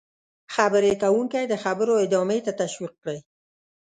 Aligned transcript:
-خبرې 0.51 0.93
کوونکی 1.03 1.43
د 1.47 1.53
خبرو 1.63 1.93
ادامې 2.05 2.39
ته 2.45 2.51
تشویق 2.61 2.93
کړئ: 3.01 3.19